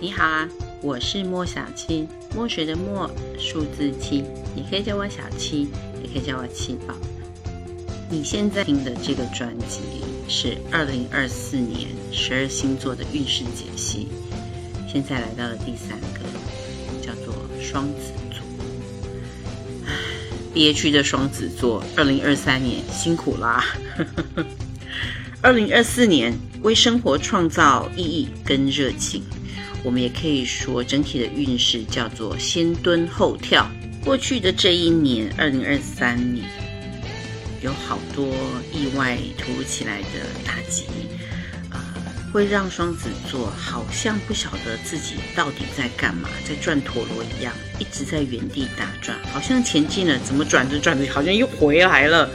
[0.00, 0.48] 你好啊，
[0.80, 4.22] 我是莫小七，墨水的墨，数字七，
[4.54, 5.68] 你可以叫我小七，
[6.00, 6.94] 也可以叫我七宝。
[8.08, 9.80] 你现在听的这个专辑
[10.28, 14.06] 是二零二四年十二星座的运势解析，
[14.88, 16.20] 现在来到了第三个，
[17.04, 18.40] 叫做双子座。
[20.54, 23.64] 憋屈的双子座，二零二三年辛苦啦！
[25.42, 26.32] 二零二四年
[26.62, 29.22] 为生活创造意义跟热情。
[29.84, 33.70] 我们也可以说，整体的运势叫做先蹲后跳。
[34.04, 36.44] 过去的这一年，二零二三年，
[37.60, 38.34] 有好多
[38.72, 40.84] 意外突如其来的打击，
[41.70, 41.94] 啊，
[42.32, 52.28] 会让双子座好像不晓得自己到底在干嘛，在转陀螺一样，一直在原地打转，好像前进了，怎么转着转着，好像又回来了。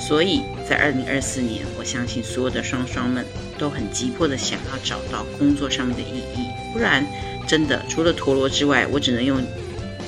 [0.00, 3.24] 所以在二零二四年，我相信所有的双双们
[3.62, 7.06] 都很急迫的想要找到工作上面的意义，不然
[7.46, 9.40] 真的除了陀螺之外，我只能用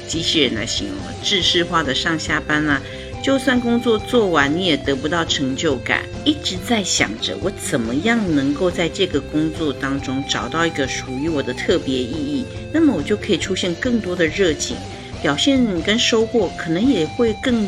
[0.08, 1.14] 机器人来形容了。
[1.22, 2.82] 制式化的上下班啊，
[3.22, 14.76] 就算工作做完，你也得不到成就感，一直在想着我怎么样能够在这个工作当中找到一个属于我的特别意义，那么我就可以出现更多的热情，
[15.22, 17.64] 表现跟收获可能也会更。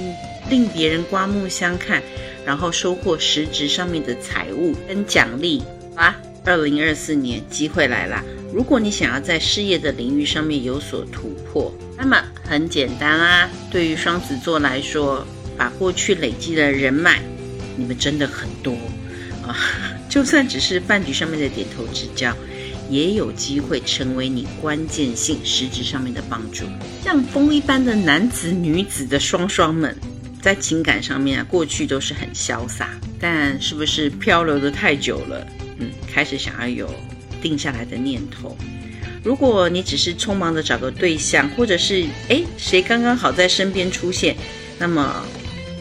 [0.49, 2.01] 令别人刮目相看，
[2.45, 5.61] 然后收获实质上面的财物跟奖励
[5.97, 6.17] 啊！
[6.45, 8.23] 二零二四年机会来啦！
[8.55, 13.51] 如果你想要在事业的领域上面有所突破，那么很简单啦。
[13.71, 15.27] 对于双子座来说，
[15.59, 17.21] 把过去累积的人脉，
[17.77, 18.77] 你们真的很多
[19.45, 19.57] 啊！
[20.09, 22.33] 就算只是饭局上面的点头之交，
[22.89, 26.65] 也有机会成为你关键性实质上面的帮助。
[27.03, 29.97] 像风一般的男子女子的双双们。
[30.43, 35.45] 在情感上面啊，过去都是很潇洒，但是不是漂流的太久了？
[35.79, 36.91] 嗯，开始想要有
[37.43, 38.57] 定下来的念头。
[39.23, 44.37] 如果你只是匆忙的找个对象，或者是哎谁刚刚好在身边出现，
[44.79, 45.25] 那么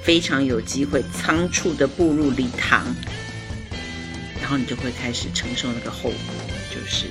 [0.02, 2.84] 非常有机会仓促的步入礼堂，
[4.42, 6.18] 然后你就会开始承受那个后果，
[6.72, 7.06] 就是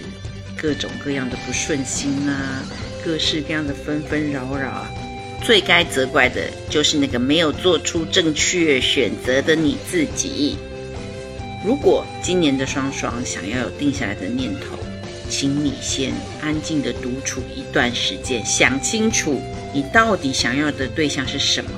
[0.61, 2.65] 各种各样的不顺心啊，
[3.05, 4.91] 各式各样的纷纷扰扰啊。
[5.44, 10.56] 最该责怪的就是那个没有做出正确选择的你自己。
[11.64, 14.76] 如果今年的双双想要有定下来的念头，
[15.30, 19.41] 请你先安静的独处一段时间，想清楚
[19.72, 21.70] 你到底想要的对象是什么，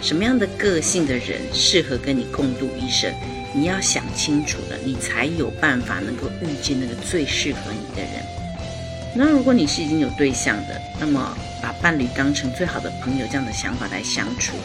[0.00, 3.12] 什么样的个性的人适合跟你共度一生。
[3.52, 8.22] 你要想清楚了，你才有办法能够遇见那个最适合你的人。
[9.16, 14.56] 那如果你是已经有对象的，那么把伴侣当成最好的朋友这样的想法来相处，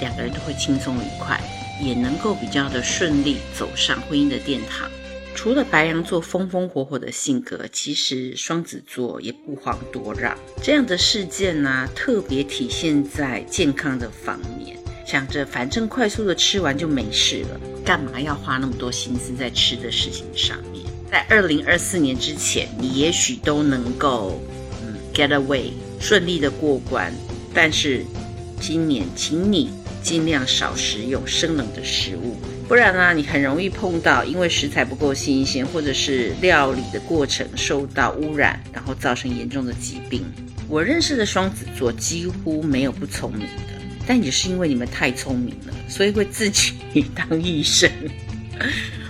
[0.00, 1.40] 两个人都会轻松愉快，
[1.84, 4.90] 也能够比较的顺利走上婚姻的殿堂。
[5.34, 10.36] 除了白羊座风风火火的性格，其实双子座也不遑多让。
[10.62, 14.76] 这样的事件呢，特别体现在健康的方面，
[15.06, 20.84] 想着反正快速的吃完就没事了，干嘛要花那么多心思在吃的事情上面？
[21.10, 24.40] 在二零二四年之前，你也许都能够
[24.82, 27.12] 嗯 get away 顺利的过关，
[27.52, 28.04] 但是
[28.60, 29.70] 今年，请你
[30.02, 32.36] 尽量少食用生冷的食物，
[32.66, 40.24] 不然呢，你很容易碰到因为食材不够新鲜，或者是料理的过程受到污染，然后造成严重的疾病。
[40.68, 43.74] 我认识的双子座几乎没有不聪明的，
[44.06, 46.74] 但也是因为你们太聪明了，所以会自己
[47.14, 47.90] 当医生。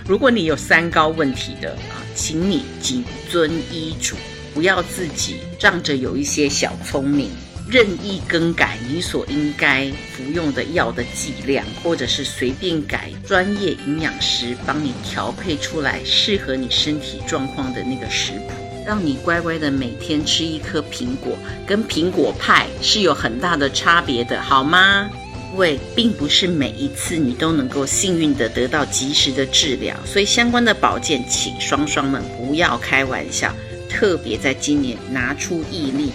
[0.07, 4.15] 如果你有三高问题的啊，请你谨遵医嘱，
[4.53, 7.29] 不要自己仗着有一些小聪明，
[7.69, 18.51] 任意更改你所应该服用的药的剂量，或者是随便改专业营养师帮你调配出来适合你身体状况的那个食谱，
[18.85, 25.09] 让你乖乖的每天吃一颗苹果，跟苹果派是有很大的差别的，好吗？
[25.53, 33.53] 因为并不是每一次你都能够幸运的得到及时的治疗，所以相关的保健，请双双们不要开玩笑。
[33.87, 36.11] 特别在今年拿出毅力，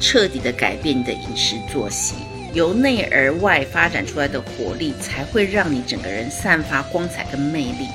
[0.00, 2.14] 彻底的改变你的饮食作息，
[2.54, 7.86] 由内而外发展出来的活力，才会让你整个人散发光彩跟魅力，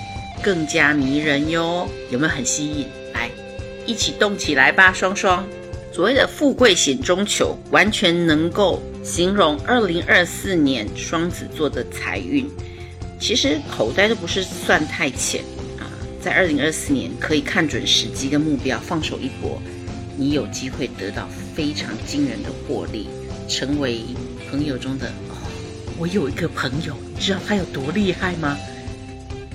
[0.41, 1.87] 更加迷人哟。
[2.09, 2.87] 有没有很吸引？
[3.13, 3.29] 来，
[3.85, 5.45] 一起动起来吧，双双。
[5.91, 12.49] 所谓的富贵险中求，完全能够形容二零二四年双子座的财运。
[13.19, 15.41] 其实口袋都不是算太浅
[15.79, 15.85] 啊，
[16.19, 19.61] 在二零二四年可以看准时机跟目标，放手一搏，
[20.17, 23.07] 你有机会得到非常惊人的获利，
[23.47, 24.01] 成为
[24.49, 25.37] 朋友中的哦。
[25.97, 28.57] 我有一个朋友，知道他有多厉害吗？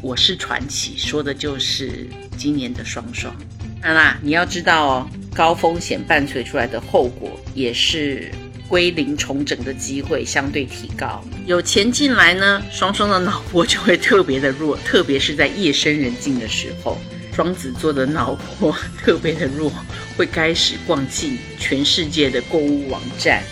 [0.00, 2.06] 我是传奇，说的就是
[2.36, 3.34] 今年的双双。
[3.82, 5.08] 当然啦，你要知道哦。
[5.34, 8.28] 高风险伴随出来的后果，也是
[8.66, 11.22] 归零重整的机会相对提高。
[11.46, 16.98] 有钱进来呢，双双的脑波就会特别的弱，特别是在夜深人静的时候，
[17.38, 19.70] 双子座的脑波 特别的弱，
[20.16, 23.44] 会开始逛尽全世界的购物网站。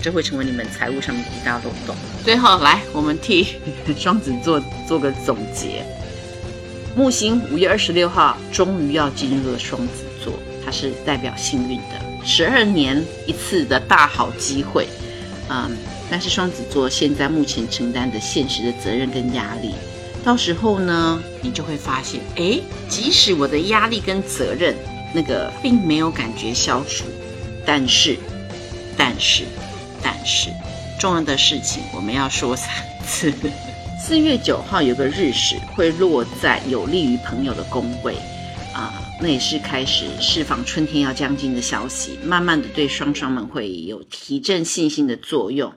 [0.00, 1.94] 这会成为你们财务上面一大漏洞。
[2.24, 3.46] 最后，来我们替
[3.94, 4.58] 双子座
[4.88, 5.84] 做个总结。
[6.96, 10.32] 木星五月二十六号终于要进入了双子座，
[10.64, 14.88] 它是代表幸运的，十二年一次的大好机会。
[15.50, 15.76] 嗯，
[16.10, 19.74] 但是双子座现在目前承担的现实的责任跟压力，
[20.22, 24.76] 到时候呢，你就会发现，哎，即使我的压力跟责任
[25.14, 27.04] 那个并没有感觉消除，
[27.66, 28.16] 但是，
[28.96, 29.44] 但是。
[30.02, 30.48] 但是，
[30.98, 32.70] 重要的事情我们要说三
[33.06, 33.32] 次。
[34.02, 38.14] 四月九号有个日食会落在有利于朋友的宫位，
[38.72, 45.72] 啊，那也是开始释放春天要将近的消息，慢慢的对双双们会有提振信心的作用。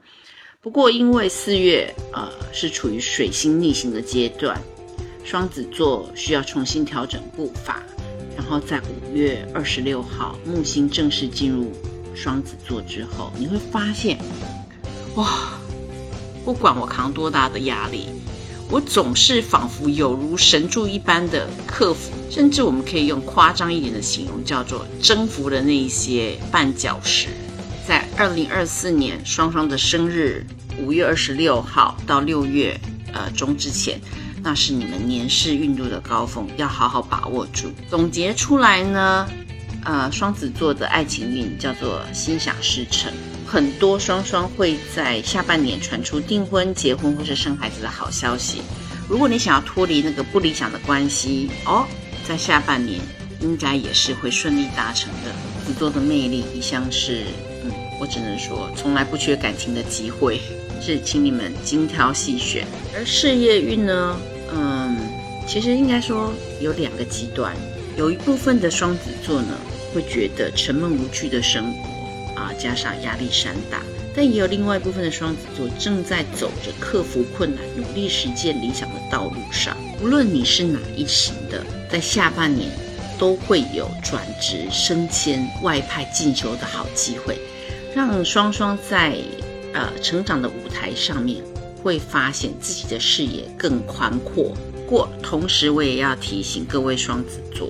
[0.63, 4.57] 不过，因为四月呃是处于水星逆行的阶段，
[5.25, 7.83] 双子座需要重新调整步伐。
[8.37, 11.69] 然后在五月二十六号，木星正式进入。
[12.15, 14.17] 双子座之后，你会发现，
[15.15, 15.59] 哇，
[16.45, 18.05] 不管我扛多大的压力，
[18.69, 27.27] 我总是仿佛有如神助一般的克服，甚至我们可以用夸张一点的形容，叫做征服了那一些绊脚石。
[27.85, 30.45] 在二零二四年双双的生日，
[30.79, 32.79] 五月二十六号到六月
[33.11, 33.99] 呃中之前，
[34.41, 37.71] 那是你们年事运度的高峰，要好好把握住。
[37.89, 39.27] 总结出来呢？
[39.85, 43.11] 呃，双子座的爱情运叫做心想事成，
[43.45, 48.61] 很多双双会在下半年传出订婚、结婚或是生孩子的好消息。
[49.09, 51.85] 如果你想要脱离那个不理想的关系哦，
[52.25, 53.01] 在下半年
[53.41, 55.33] 应该也是会顺利达成的。
[55.65, 57.23] 子座的魅力一向是，
[58.03, 60.41] 我只能说从来不缺感情的机会，
[60.81, 62.67] 是请你们精挑细选。
[62.93, 64.19] 而事业运呢，
[64.53, 64.97] 嗯，
[65.47, 67.55] 其实应该说有两个极端，
[67.95, 69.57] 有一部分的双子座呢。
[69.93, 73.83] 会觉得沉闷无趣的生活啊，加上压力山大，
[74.15, 79.77] 但也有另外一部分的双子座正在走着克服困难、努力实践理想的道路上。
[80.01, 82.71] 无论你是哪一型的，在下半年
[83.19, 87.37] 都会有转职、升迁、外派进修的好机会，
[87.95, 89.17] 让双双在
[89.73, 91.43] 呃成长的舞台上面
[91.81, 94.51] 会发现自己的视野更宽阔。
[94.87, 97.69] 过，同时我也要提醒各位双子座。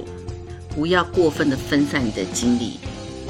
[0.76, 2.80] 不要过分的分散你的精力，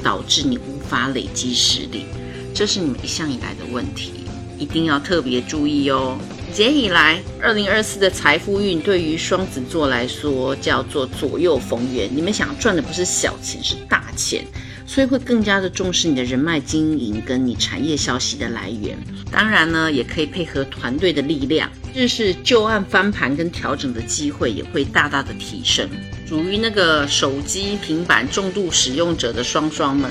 [0.01, 2.05] 导致你无法累积实力，
[2.53, 4.13] 这是你们一向以来的问题，
[4.57, 6.17] 一定要特别注意哦。
[6.53, 14.45] 节以来，二零二四的财富运对于双子座来说叫做左右逢源，你们想赚的不是小钱，是大钱。
[14.85, 18.97] 所以会更加的重视你的人脉经营跟你产业消息的来源，
[19.31, 25.89] 当然呢，也可以配合团队的力量，就是旧案翻盘跟调整的机会也会大大的提升。
[26.27, 30.09] 属于那个手机、平板重度使用者的双双们，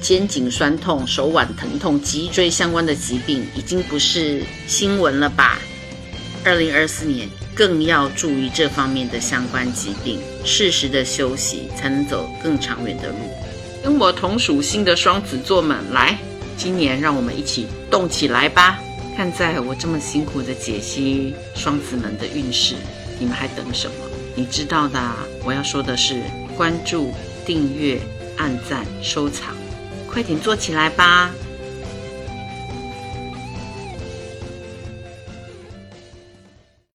[0.00, 5.58] 肩颈酸痛、手腕疼痛、脊椎相关的疾病已经不是新闻了吧？
[6.44, 13.16] 二零二四年更要注意这方面的相关疾病，适时的休息才能走更长远的路。
[13.82, 16.16] 跟我同属性的双子座们，来，
[16.56, 18.78] 今年让我们一起动起来吧！
[19.16, 22.76] 看在我这么辛苦的解析双子们的运势，
[23.18, 23.94] 你们还等什么？
[24.36, 25.00] 你知道的，
[25.44, 26.22] 我要说的是，
[26.56, 27.12] 关注、
[27.44, 28.00] 订阅、
[28.36, 29.54] 按赞、收藏，
[30.08, 31.30] 快点做起来吧！